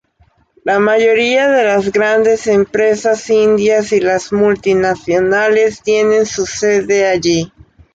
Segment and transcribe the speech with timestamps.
[0.63, 7.53] La mayoría de las grandes empresas indias y las multinacionales tienen su sede allí.